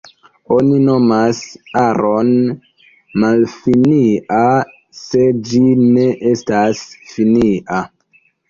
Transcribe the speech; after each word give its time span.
Oni 0.53 0.77
nomas 0.85 1.41
aron 1.81 2.31
malfinia, 3.25 4.41
se 5.03 5.29
ĝi 5.51 5.63
ne 5.85 6.09
estas 6.35 6.85
finia. 7.13 7.85